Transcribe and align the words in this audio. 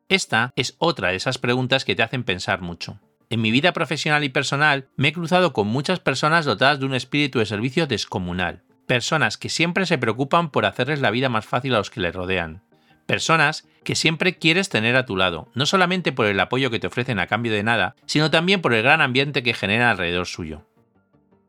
Esta 0.07 0.53
es 0.55 0.75
otra 0.77 1.09
de 1.09 1.15
esas 1.15 1.39
preguntas 1.39 1.83
que 1.83 1.95
te 1.95 2.03
hacen 2.03 2.23
pensar 2.23 2.61
mucho. 2.61 2.99
En 3.31 3.41
mi 3.41 3.49
vida 3.49 3.73
profesional 3.73 4.23
y 4.23 4.29
personal 4.29 4.87
me 4.97 5.07
he 5.07 5.13
cruzado 5.13 5.51
con 5.51 5.67
muchas 5.67 5.99
personas 5.99 6.45
dotadas 6.45 6.79
de 6.79 6.85
un 6.85 6.93
espíritu 6.93 7.39
de 7.39 7.47
servicio 7.47 7.87
descomunal, 7.87 8.63
personas 8.85 9.37
que 9.37 9.49
siempre 9.49 9.87
se 9.87 9.97
preocupan 9.97 10.51
por 10.51 10.65
hacerles 10.65 11.01
la 11.01 11.11
vida 11.11 11.29
más 11.29 11.45
fácil 11.45 11.73
a 11.73 11.79
los 11.79 11.89
que 11.89 12.01
les 12.01 12.13
rodean, 12.13 12.63
Personas 13.09 13.67
que 13.83 13.95
siempre 13.95 14.37
quieres 14.37 14.69
tener 14.69 14.95
a 14.95 15.07
tu 15.07 15.17
lado, 15.17 15.47
no 15.55 15.65
solamente 15.65 16.11
por 16.11 16.27
el 16.27 16.39
apoyo 16.39 16.69
que 16.69 16.77
te 16.77 16.85
ofrecen 16.85 17.17
a 17.17 17.25
cambio 17.25 17.51
de 17.51 17.63
nada, 17.63 17.95
sino 18.05 18.29
también 18.29 18.61
por 18.61 18.71
el 18.71 18.83
gran 18.83 19.01
ambiente 19.01 19.41
que 19.41 19.55
generan 19.55 19.87
alrededor 19.87 20.27
suyo. 20.27 20.67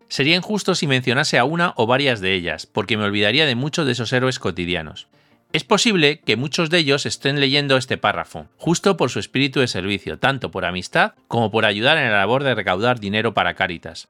Sería 0.08 0.36
injusto 0.36 0.74
si 0.74 0.86
mencionase 0.86 1.38
a 1.38 1.44
una 1.44 1.74
o 1.76 1.86
varias 1.86 2.22
de 2.22 2.32
ellas, 2.32 2.64
porque 2.64 2.96
me 2.96 3.04
olvidaría 3.04 3.44
de 3.44 3.56
muchos 3.56 3.84
de 3.84 3.92
esos 3.92 4.10
héroes 4.14 4.38
cotidianos. 4.38 5.08
Es 5.52 5.64
posible 5.64 6.20
que 6.20 6.36
muchos 6.36 6.70
de 6.70 6.78
ellos 6.78 7.04
estén 7.04 7.40
leyendo 7.40 7.76
este 7.76 7.98
párrafo, 7.98 8.46
justo 8.56 8.96
por 8.96 9.10
su 9.10 9.18
espíritu 9.18 9.60
de 9.60 9.68
servicio, 9.68 10.18
tanto 10.18 10.50
por 10.50 10.64
amistad 10.64 11.12
como 11.28 11.50
por 11.50 11.66
ayudar 11.66 11.98
en 11.98 12.10
la 12.10 12.20
labor 12.20 12.42
de 12.42 12.54
recaudar 12.54 13.00
dinero 13.00 13.34
para 13.34 13.52
Cáritas. 13.52 14.08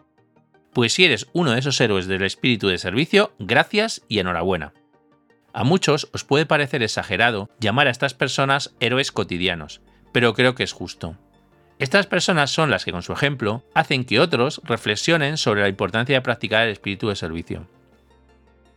Pues 0.72 0.92
si 0.92 1.04
eres 1.04 1.26
uno 1.32 1.50
de 1.50 1.58
esos 1.58 1.80
héroes 1.80 2.06
del 2.06 2.22
espíritu 2.22 2.68
de 2.68 2.78
servicio, 2.78 3.32
gracias 3.40 4.02
y 4.06 4.20
enhorabuena. 4.20 4.72
A 5.52 5.64
muchos 5.64 6.08
os 6.12 6.24
puede 6.24 6.46
parecer 6.46 6.82
exagerado 6.82 7.50
llamar 7.58 7.88
a 7.88 7.90
estas 7.90 8.14
personas 8.14 8.74
héroes 8.80 9.12
cotidianos, 9.12 9.80
pero 10.12 10.34
creo 10.34 10.54
que 10.54 10.62
es 10.62 10.72
justo. 10.72 11.16
Estas 11.78 12.06
personas 12.06 12.50
son 12.50 12.70
las 12.70 12.84
que 12.84 12.92
con 12.92 13.02
su 13.02 13.12
ejemplo 13.12 13.64
hacen 13.74 14.04
que 14.04 14.20
otros 14.20 14.60
reflexionen 14.64 15.38
sobre 15.38 15.62
la 15.62 15.68
importancia 15.68 16.14
de 16.14 16.20
practicar 16.20 16.66
el 16.66 16.72
espíritu 16.72 17.08
de 17.08 17.16
servicio. 17.16 17.66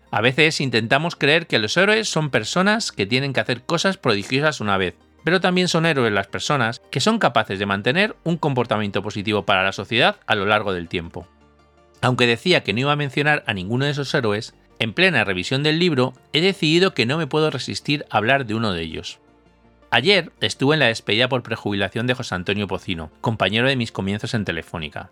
A 0.09 0.21
veces 0.21 0.61
intentamos 0.61 1.15
creer 1.15 1.47
que 1.47 1.59
los 1.59 1.75
héroes 1.75 2.07
son 2.07 2.29
personas 2.29 2.91
que 2.91 3.05
tienen 3.05 3.33
que 3.33 3.39
hacer 3.39 3.63
cosas 3.63 3.97
prodigiosas 3.97 4.61
una 4.61 4.77
vez, 4.77 4.95
pero 5.23 5.41
también 5.41 5.67
son 5.67 5.85
héroes 5.85 6.13
las 6.13 6.27
personas 6.27 6.81
que 6.91 6.99
son 6.99 7.19
capaces 7.19 7.59
de 7.59 7.65
mantener 7.65 8.15
un 8.23 8.37
comportamiento 8.37 9.01
positivo 9.01 9.43
para 9.43 9.63
la 9.63 9.71
sociedad 9.71 10.17
a 10.25 10.35
lo 10.35 10.45
largo 10.45 10.71
del 10.71 10.87
tiempo. 10.87 11.27
Aunque 12.01 12.27
decía 12.27 12.63
que 12.63 12.73
no 12.73 12.81
iba 12.81 12.91
a 12.91 12.97
mencionar 12.97 13.43
a 13.47 13.53
ninguno 13.53 13.85
de 13.85 13.91
esos 13.91 14.13
héroes, 14.13 14.53
en 14.79 14.93
plena 14.93 15.23
revisión 15.23 15.63
del 15.63 15.79
libro, 15.79 16.13
he 16.33 16.41
decidido 16.41 16.93
que 16.93 17.05
no 17.05 17.17
me 17.17 17.27
puedo 17.27 17.49
resistir 17.49 18.05
a 18.09 18.17
hablar 18.17 18.45
de 18.45 18.55
uno 18.55 18.73
de 18.73 18.81
ellos. 18.81 19.19
Ayer 19.91 20.31
estuve 20.41 20.75
en 20.75 20.79
la 20.79 20.87
despedida 20.87 21.29
por 21.29 21.43
prejubilación 21.43 22.07
de 22.07 22.15
José 22.15 22.33
Antonio 22.33 22.67
Pocino, 22.67 23.11
compañero 23.21 23.67
de 23.67 23.75
mis 23.75 23.91
comienzos 23.91 24.33
en 24.33 24.43
Telefónica. 24.43 25.11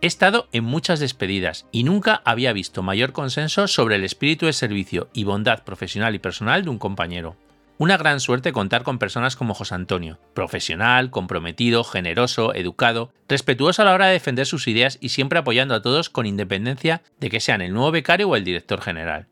He 0.00 0.06
estado 0.06 0.48
en 0.52 0.64
muchas 0.64 1.00
despedidas 1.00 1.66
y 1.72 1.84
nunca 1.84 2.22
había 2.24 2.52
visto 2.52 2.82
mayor 2.82 3.12
consenso 3.12 3.68
sobre 3.68 3.96
el 3.96 4.04
espíritu 4.04 4.46
de 4.46 4.52
servicio 4.52 5.08
y 5.12 5.24
bondad 5.24 5.64
profesional 5.64 6.14
y 6.14 6.18
personal 6.18 6.64
de 6.64 6.70
un 6.70 6.78
compañero. 6.78 7.36
Una 7.76 7.96
gran 7.96 8.20
suerte 8.20 8.52
contar 8.52 8.84
con 8.84 9.00
personas 9.00 9.34
como 9.34 9.52
José 9.52 9.74
Antonio, 9.74 10.20
profesional, 10.32 11.10
comprometido, 11.10 11.82
generoso, 11.82 12.54
educado, 12.54 13.12
respetuoso 13.28 13.82
a 13.82 13.84
la 13.84 13.94
hora 13.94 14.06
de 14.06 14.12
defender 14.12 14.46
sus 14.46 14.68
ideas 14.68 14.96
y 15.00 15.08
siempre 15.08 15.40
apoyando 15.40 15.74
a 15.74 15.82
todos 15.82 16.08
con 16.08 16.24
independencia 16.24 17.02
de 17.18 17.30
que 17.30 17.40
sean 17.40 17.62
el 17.62 17.72
nuevo 17.72 17.90
becario 17.90 18.28
o 18.28 18.36
el 18.36 18.44
director 18.44 18.80
general. 18.80 19.26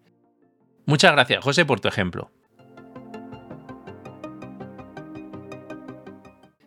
Muchas 0.87 1.13
gracias, 1.13 1.45
José, 1.45 1.65
por 1.65 1.79
tu 1.79 1.87
ejemplo. 1.87 2.33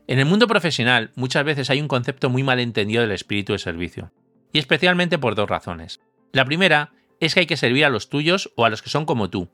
En 0.07 0.19
el 0.19 0.25
mundo 0.25 0.47
profesional 0.47 1.11
muchas 1.15 1.43
veces 1.43 1.69
hay 1.69 1.81
un 1.81 1.89
concepto 1.89 2.29
muy 2.29 2.43
mal 2.43 2.61
entendido 2.61 3.01
del 3.01 3.11
espíritu 3.11 3.51
de 3.51 3.59
servicio, 3.59 4.13
y 4.53 4.59
especialmente 4.59 5.17
por 5.17 5.35
dos 5.35 5.49
razones. 5.49 5.99
La 6.31 6.45
primera 6.45 6.93
es 7.19 7.33
que 7.33 7.41
hay 7.41 7.47
que 7.47 7.57
servir 7.57 7.83
a 7.83 7.89
los 7.89 8.07
tuyos 8.07 8.51
o 8.55 8.63
a 8.63 8.69
los 8.69 8.81
que 8.81 8.89
son 8.89 9.05
como 9.05 9.29
tú, 9.29 9.49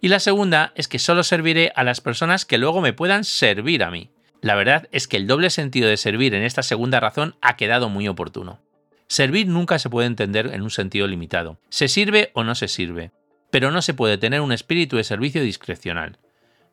y 0.00 0.08
la 0.08 0.20
segunda 0.20 0.72
es 0.74 0.88
que 0.88 0.98
solo 0.98 1.22
serviré 1.22 1.72
a 1.76 1.84
las 1.84 2.00
personas 2.00 2.44
que 2.44 2.58
luego 2.58 2.80
me 2.80 2.92
puedan 2.92 3.24
servir 3.24 3.84
a 3.84 3.90
mí. 3.90 4.10
La 4.40 4.54
verdad 4.54 4.88
es 4.92 5.06
que 5.06 5.18
el 5.18 5.26
doble 5.26 5.50
sentido 5.50 5.88
de 5.88 5.96
servir 5.96 6.34
en 6.34 6.42
esta 6.42 6.62
segunda 6.62 7.00
razón 7.00 7.36
ha 7.42 7.56
quedado 7.56 7.88
muy 7.90 8.08
oportuno. 8.08 8.60
Servir 9.06 9.48
nunca 9.48 9.78
se 9.78 9.90
puede 9.90 10.06
entender 10.06 10.50
en 10.54 10.62
un 10.62 10.70
sentido 10.70 11.06
limitado. 11.06 11.58
Se 11.68 11.88
sirve 11.88 12.30
o 12.32 12.44
no 12.44 12.54
se 12.54 12.68
sirve. 12.68 13.10
Pero 13.50 13.70
no 13.70 13.82
se 13.82 13.92
puede 13.92 14.16
tener 14.16 14.40
un 14.40 14.52
espíritu 14.52 14.96
de 14.96 15.04
servicio 15.04 15.42
discrecional. 15.42 16.18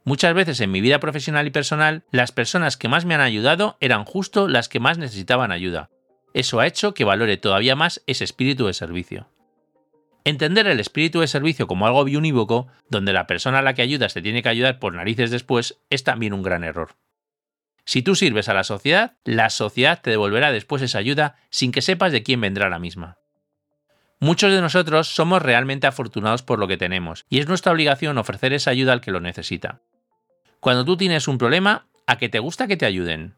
Muchas 0.05 0.33
veces 0.33 0.61
en 0.61 0.71
mi 0.71 0.79
vida 0.79 0.99
profesional 0.99 1.47
y 1.47 1.49
personal, 1.51 2.03
las 2.11 2.31
personas 2.31 2.77
que 2.77 2.87
más 2.87 3.03
me 3.03 3.15
han 3.15 3.21
ayudado 3.21 3.75
eran 3.81 4.05
justo 4.05 4.47
las 4.47 4.69
que 4.69 4.79
más 4.79 4.97
necesitaban 4.97 5.51
ayuda. 5.51 5.89
Eso 6.33 6.59
ha 6.59 6.67
hecho 6.67 6.93
que 6.93 7.03
valore 7.03 7.35
todavía 7.37 7.75
más 7.75 8.03
ese 8.05 8.23
espíritu 8.23 8.67
de 8.67 8.73
servicio. 8.73 9.27
Entender 10.27 10.67
el 10.67 10.81
espíritu 10.81 11.21
de 11.21 11.27
servicio 11.27 11.67
como 11.67 11.87
algo 11.87 12.03
biunívoco, 12.03 12.67
donde 12.89 13.13
la 13.13 13.27
persona 13.27 13.59
a 13.59 13.61
la 13.61 13.73
que 13.75 13.81
ayudas 13.81 14.13
te 14.13 14.21
tiene 14.21 14.43
que 14.43 14.49
ayudar 14.49 14.77
por 14.77 14.93
narices 14.93 15.31
después, 15.31 15.79
es 15.89 16.03
también 16.03 16.33
un 16.33 16.43
gran 16.43 16.65
error. 16.65 16.97
Si 17.85 18.01
tú 18.01 18.13
sirves 18.13 18.49
a 18.49 18.53
la 18.53 18.65
sociedad, 18.65 19.13
la 19.23 19.49
sociedad 19.49 20.01
te 20.01 20.09
devolverá 20.09 20.51
después 20.51 20.81
esa 20.81 20.97
ayuda 20.97 21.37
sin 21.49 21.71
que 21.71 21.81
sepas 21.81 22.11
de 22.11 22.23
quién 22.23 22.41
vendrá 22.41 22.67
la 22.67 22.77
misma. 22.77 23.15
Muchos 24.19 24.51
de 24.51 24.59
nosotros 24.59 25.07
somos 25.07 25.41
realmente 25.41 25.87
afortunados 25.87 26.43
por 26.43 26.59
lo 26.59 26.67
que 26.67 26.75
tenemos, 26.75 27.25
y 27.29 27.39
es 27.39 27.47
nuestra 27.47 27.71
obligación 27.71 28.17
ofrecer 28.17 28.51
esa 28.51 28.71
ayuda 28.71 28.91
al 28.91 28.99
que 28.99 29.11
lo 29.11 29.21
necesita. 29.21 29.79
Cuando 30.59 30.83
tú 30.83 30.97
tienes 30.97 31.29
un 31.29 31.37
problema, 31.37 31.87
¿a 32.05 32.17
qué 32.17 32.27
te 32.27 32.39
gusta 32.39 32.67
que 32.67 32.75
te 32.75 32.85
ayuden? 32.85 33.37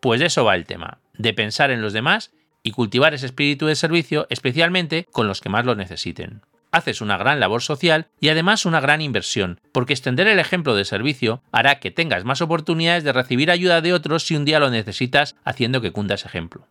Pues 0.00 0.20
de 0.20 0.26
eso 0.28 0.46
va 0.46 0.54
el 0.54 0.64
tema, 0.64 1.02
de 1.12 1.34
pensar 1.34 1.70
en 1.70 1.82
los 1.82 1.92
demás 1.92 2.32
y 2.62 2.72
cultivar 2.72 3.14
ese 3.14 3.26
espíritu 3.26 3.66
de 3.66 3.76
servicio 3.76 4.26
especialmente 4.30 5.06
con 5.12 5.26
los 5.26 5.40
que 5.40 5.48
más 5.48 5.64
lo 5.64 5.74
necesiten. 5.74 6.42
Haces 6.70 7.00
una 7.00 7.16
gran 7.16 7.40
labor 7.40 7.62
social 7.62 8.08
y 8.20 8.28
además 8.28 8.66
una 8.66 8.80
gran 8.80 9.00
inversión, 9.00 9.58
porque 9.72 9.94
extender 9.94 10.26
el 10.26 10.38
ejemplo 10.38 10.74
de 10.74 10.84
servicio 10.84 11.42
hará 11.50 11.80
que 11.80 11.90
tengas 11.90 12.24
más 12.24 12.42
oportunidades 12.42 13.04
de 13.04 13.12
recibir 13.12 13.50
ayuda 13.50 13.80
de 13.80 13.94
otros 13.94 14.24
si 14.24 14.36
un 14.36 14.44
día 14.44 14.60
lo 14.60 14.70
necesitas 14.70 15.34
haciendo 15.44 15.80
que 15.80 15.92
cunda 15.92 16.16
ese 16.16 16.28
ejemplo. 16.28 16.66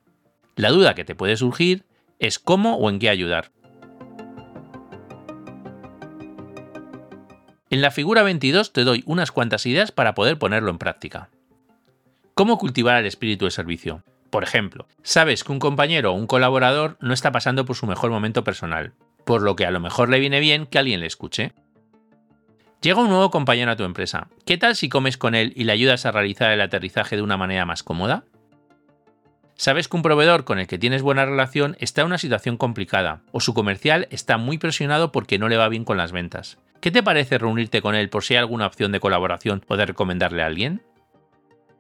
La 0.55 0.69
duda 0.69 0.93
que 0.93 1.05
te 1.05 1.15
puede 1.15 1.35
surgir 1.35 1.83
es 2.19 2.37
cómo 2.37 2.75
o 2.77 2.89
en 2.89 2.99
qué 2.99 3.09
ayudar. 3.09 3.51
En 7.69 7.81
la 7.81 7.91
figura 7.91 8.23
22 8.23 8.71
te 8.71 8.83
doy 8.83 9.03
unas 9.05 9.31
cuantas 9.31 9.65
ideas 9.65 9.91
para 9.91 10.15
poder 10.15 10.39
ponerlo 10.39 10.71
en 10.71 10.77
práctica. 10.77 11.29
¿Cómo 12.33 12.57
cultivar 12.57 12.97
el 12.97 13.05
espíritu 13.05 13.45
de 13.45 13.51
servicio? 13.51 14.03
Por 14.29 14.43
ejemplo, 14.43 14.87
sabes 15.03 15.43
que 15.43 15.51
un 15.51 15.59
compañero 15.59 16.11
o 16.11 16.15
un 16.15 16.27
colaborador 16.27 16.97
no 16.99 17.13
está 17.13 17.31
pasando 17.31 17.65
por 17.65 17.75
su 17.75 17.87
mejor 17.87 18.11
momento 18.11 18.43
personal, 18.43 18.93
por 19.25 19.41
lo 19.41 19.55
que 19.55 19.65
a 19.65 19.71
lo 19.71 19.79
mejor 19.79 20.09
le 20.09 20.19
viene 20.19 20.39
bien 20.39 20.65
que 20.65 20.79
alguien 20.79 20.99
le 20.99 21.07
escuche. 21.07 21.53
Llega 22.81 23.01
un 23.01 23.09
nuevo 23.09 23.31
compañero 23.31 23.71
a 23.71 23.75
tu 23.75 23.83
empresa. 23.83 24.27
¿Qué 24.45 24.57
tal 24.57 24.75
si 24.75 24.89
comes 24.89 25.17
con 25.17 25.33
él 25.33 25.53
y 25.55 25.63
le 25.63 25.71
ayudas 25.71 26.05
a 26.05 26.11
realizar 26.11 26.51
el 26.51 26.61
aterrizaje 26.61 27.15
de 27.15 27.21
una 27.21 27.37
manera 27.37 27.65
más 27.65 27.83
cómoda? 27.83 28.25
Sabes 29.55 29.87
que 29.87 29.97
un 29.97 30.03
proveedor 30.03 30.43
con 30.43 30.59
el 30.59 30.67
que 30.67 30.77
tienes 30.77 31.01
buena 31.01 31.25
relación 31.25 31.75
está 31.79 32.01
en 32.01 32.07
una 32.07 32.19
situación 32.19 32.57
complicada, 32.57 33.21
o 33.31 33.39
su 33.39 33.55
comercial 33.55 34.07
está 34.11 34.37
muy 34.37 34.59
presionado 34.59 35.11
porque 35.11 35.39
no 35.39 35.49
le 35.49 35.57
va 35.57 35.67
bien 35.67 35.83
con 35.83 35.97
las 35.97 36.11
ventas. 36.11 36.59
¿Qué 36.79 36.91
te 36.91 37.01
parece 37.01 37.39
reunirte 37.39 37.81
con 37.81 37.95
él 37.95 38.09
por 38.09 38.23
si 38.23 38.35
hay 38.35 38.39
alguna 38.39 38.67
opción 38.67 38.91
de 38.91 38.99
colaboración 38.99 39.65
o 39.67 39.75
de 39.75 39.87
recomendarle 39.87 40.43
a 40.43 40.45
alguien? 40.45 40.83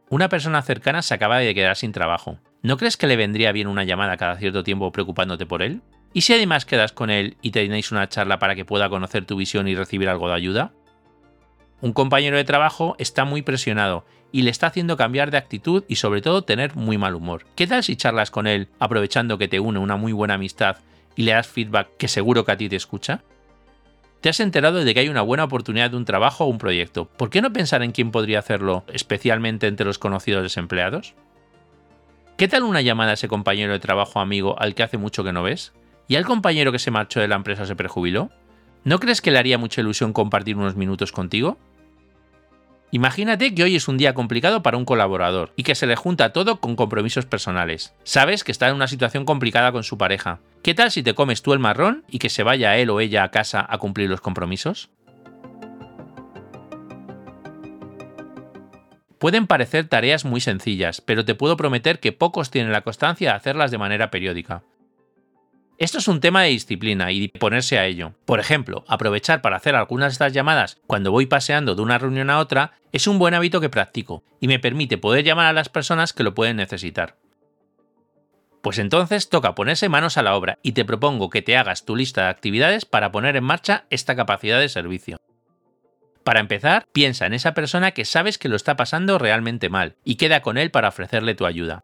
Una 0.09 0.29
persona 0.29 0.61
cercana 0.61 1.01
se 1.01 1.13
acaba 1.13 1.39
de 1.39 1.53
quedar 1.53 1.75
sin 1.75 1.91
trabajo. 1.91 2.39
¿No 2.61 2.77
crees 2.77 2.95
que 2.95 3.07
le 3.07 3.17
vendría 3.17 3.51
bien 3.51 3.67
una 3.67 3.83
llamada 3.83 4.15
cada 4.15 4.37
cierto 4.37 4.63
tiempo 4.63 4.93
preocupándote 4.93 5.45
por 5.45 5.61
él? 5.61 5.81
¿Y 6.13 6.21
si 6.21 6.33
además 6.33 6.63
quedas 6.63 6.93
con 6.93 7.09
él 7.09 7.35
y 7.41 7.51
tenéis 7.51 7.91
una 7.91 8.07
charla 8.07 8.39
para 8.39 8.55
que 8.55 8.63
pueda 8.63 8.87
conocer 8.87 9.25
tu 9.25 9.35
visión 9.35 9.67
y 9.67 9.75
recibir 9.75 10.07
algo 10.07 10.29
de 10.29 10.35
ayuda? 10.35 10.71
Un 11.81 11.91
compañero 11.91 12.37
de 12.37 12.45
trabajo 12.45 12.95
está 12.99 13.25
muy 13.25 13.41
presionado 13.41 14.05
y 14.31 14.43
le 14.43 14.49
está 14.49 14.67
haciendo 14.67 14.95
cambiar 14.95 15.29
de 15.29 15.37
actitud 15.37 15.83
y 15.89 15.97
sobre 15.97 16.21
todo 16.21 16.45
tener 16.45 16.73
muy 16.77 16.97
mal 16.97 17.13
humor. 17.13 17.45
¿Qué 17.55 17.67
tal 17.67 17.83
si 17.83 17.97
charlas 17.97 18.31
con 18.31 18.47
él 18.47 18.69
aprovechando 18.79 19.37
que 19.37 19.49
te 19.49 19.59
une 19.59 19.77
una 19.77 19.97
muy 19.97 20.13
buena 20.13 20.35
amistad 20.35 20.77
y 21.17 21.23
le 21.23 21.33
das 21.33 21.47
feedback 21.47 21.89
que 21.97 22.07
seguro 22.07 22.45
que 22.45 22.53
a 22.53 22.57
ti 22.57 22.69
te 22.69 22.77
escucha? 22.77 23.23
¿Te 24.21 24.29
has 24.29 24.39
enterado 24.39 24.83
de 24.83 24.93
que 24.93 25.01
hay 25.01 25.09
una 25.09 25.21
buena 25.21 25.43
oportunidad 25.43 25.91
de 25.91 25.97
un 25.97 26.05
trabajo 26.05 26.45
o 26.45 26.47
un 26.47 26.57
proyecto? 26.57 27.05
¿Por 27.05 27.29
qué 27.29 27.41
no 27.41 27.53
pensar 27.53 27.83
en 27.83 27.91
quién 27.91 28.11
podría 28.11 28.39
hacerlo, 28.39 28.83
especialmente 28.91 29.67
entre 29.67 29.85
los 29.85 29.99
conocidos 29.99 30.41
desempleados? 30.41 31.13
¿Qué 32.35 32.47
tal 32.47 32.63
una 32.63 32.81
llamada 32.81 33.11
a 33.11 33.13
ese 33.13 33.27
compañero 33.27 33.73
de 33.73 33.79
trabajo 33.79 34.19
amigo 34.19 34.59
al 34.59 34.73
que 34.73 34.83
hace 34.83 34.97
mucho 34.97 35.23
que 35.23 35.33
no 35.33 35.43
ves? 35.43 35.73
¿Y 36.07 36.15
al 36.15 36.25
compañero 36.25 36.71
que 36.71 36.79
se 36.79 36.91
marchó 36.91 37.19
de 37.19 37.27
la 37.27 37.35
empresa 37.35 37.65
se 37.65 37.75
prejubiló? 37.75 38.31
¿No 38.83 38.99
crees 38.99 39.21
que 39.21 39.31
le 39.31 39.37
haría 39.37 39.57
mucha 39.57 39.81
ilusión 39.81 40.13
compartir 40.13 40.55
unos 40.55 40.75
minutos 40.75 41.11
contigo? 41.11 41.57
Imagínate 42.91 43.53
que 43.53 43.63
hoy 43.63 43.75
es 43.75 43.89
un 43.89 43.97
día 43.97 44.13
complicado 44.13 44.63
para 44.63 44.77
un 44.77 44.85
colaborador 44.85 45.51
y 45.57 45.63
que 45.63 45.75
se 45.75 45.87
le 45.87 45.97
junta 45.97 46.31
todo 46.31 46.61
con 46.61 46.77
compromisos 46.77 47.25
personales. 47.25 47.93
Sabes 48.03 48.45
que 48.45 48.53
está 48.53 48.69
en 48.69 48.75
una 48.75 48.87
situación 48.87 49.25
complicada 49.25 49.73
con 49.73 49.83
su 49.83 49.97
pareja. 49.97 50.39
¿Qué 50.63 50.73
tal 50.73 50.89
si 50.89 51.03
te 51.03 51.13
comes 51.13 51.41
tú 51.41 51.51
el 51.51 51.59
marrón 51.59 52.05
y 52.09 52.19
que 52.19 52.29
se 52.29 52.43
vaya 52.43 52.77
él 52.77 52.89
o 52.89 53.01
ella 53.01 53.23
a 53.23 53.31
casa 53.31 53.65
a 53.67 53.77
cumplir 53.77 54.09
los 54.09 54.21
compromisos? 54.21 54.89
Pueden 59.19 59.47
parecer 59.47 59.87
tareas 59.87 60.23
muy 60.23 60.39
sencillas, 60.39 61.01
pero 61.01 61.25
te 61.25 61.35
puedo 61.35 61.57
prometer 61.57 61.99
que 61.99 62.13
pocos 62.13 62.51
tienen 62.51 62.71
la 62.71 62.81
constancia 62.81 63.31
de 63.31 63.35
hacerlas 63.35 63.71
de 63.71 63.79
manera 63.79 64.11
periódica. 64.11 64.63
Esto 65.79 65.99
es 65.99 66.07
un 66.07 66.21
tema 66.21 66.41
de 66.41 66.49
disciplina 66.49 67.11
y 67.11 67.27
ponerse 67.27 67.77
a 67.77 67.85
ello. 67.85 68.13
Por 68.25 68.39
ejemplo, 68.39 68.83
aprovechar 68.87 69.43
para 69.43 69.57
hacer 69.57 69.75
algunas 69.75 70.07
de 70.07 70.13
estas 70.13 70.33
llamadas 70.33 70.79
cuando 70.87 71.11
voy 71.11 71.27
paseando 71.27 71.75
de 71.75 71.83
una 71.83 71.99
reunión 71.99 72.31
a 72.31 72.39
otra 72.39 72.71
es 72.91 73.05
un 73.05 73.19
buen 73.19 73.35
hábito 73.35 73.61
que 73.61 73.69
practico 73.69 74.23
y 74.39 74.47
me 74.47 74.57
permite 74.57 74.97
poder 74.97 75.23
llamar 75.23 75.45
a 75.45 75.53
las 75.53 75.69
personas 75.69 76.13
que 76.13 76.23
lo 76.23 76.33
pueden 76.33 76.57
necesitar. 76.57 77.17
Pues 78.63 78.79
entonces 78.79 79.29
toca 79.29 79.53
ponerse 79.53 79.87
manos 79.87 80.17
a 80.17 80.23
la 80.23 80.35
obra 80.35 80.57
y 80.63 80.71
te 80.71 80.83
propongo 80.83 81.29
que 81.29 81.43
te 81.43 81.55
hagas 81.55 81.85
tu 81.85 81.95
lista 81.95 82.23
de 82.23 82.29
actividades 82.29 82.85
para 82.85 83.11
poner 83.11 83.35
en 83.35 83.43
marcha 83.43 83.85
esta 83.91 84.15
capacidad 84.15 84.59
de 84.59 84.69
servicio. 84.69 85.17
Para 86.23 86.39
empezar, 86.39 86.85
piensa 86.91 87.27
en 87.27 87.35
esa 87.35 87.53
persona 87.53 87.91
que 87.91 88.03
sabes 88.03 88.39
que 88.39 88.49
lo 88.49 88.55
está 88.55 88.75
pasando 88.75 89.19
realmente 89.19 89.69
mal 89.69 89.95
y 90.03 90.15
queda 90.15 90.41
con 90.41 90.57
él 90.57 90.71
para 90.71 90.89
ofrecerle 90.89 91.35
tu 91.35 91.45
ayuda. 91.45 91.83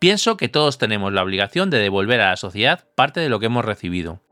Pienso 0.00 0.38
que 0.38 0.48
todos 0.48 0.78
tenemos 0.78 1.12
la 1.12 1.22
obligación 1.22 1.68
de 1.68 1.76
devolver 1.76 2.22
a 2.22 2.30
la 2.30 2.36
sociedad 2.36 2.88
parte 2.94 3.20
de 3.20 3.28
lo 3.28 3.38
que 3.38 3.46
hemos 3.46 3.66
recibido. 3.66 4.22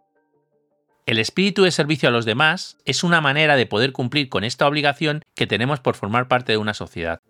El 1.04 1.18
espíritu 1.18 1.62
de 1.62 1.70
servicio 1.70 2.08
a 2.08 2.12
los 2.12 2.24
demás 2.24 2.78
es 2.86 3.04
una 3.04 3.20
manera 3.20 3.54
de 3.54 3.66
poder 3.66 3.92
cumplir 3.92 4.30
con 4.30 4.44
esta 4.44 4.66
obligación 4.66 5.20
que 5.36 5.46
tenemos 5.46 5.80
por 5.80 5.94
formar 5.94 6.26
parte 6.26 6.52
de 6.52 6.58
una 6.58 6.72
sociedad. 6.72 7.20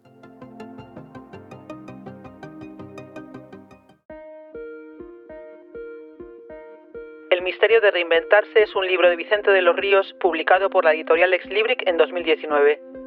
El 7.30 7.42
misterio 7.42 7.80
de 7.80 7.90
reinventarse 7.90 8.62
es 8.62 8.72
un 8.76 8.86
libro 8.86 9.10
de 9.10 9.16
Vicente 9.16 9.50
de 9.50 9.62
los 9.62 9.74
Ríos 9.74 10.14
publicado 10.20 10.70
por 10.70 10.84
la 10.84 10.94
editorial 10.94 11.34
Ex 11.34 11.44
Libric 11.46 11.82
en 11.88 11.96
2019. 11.96 12.97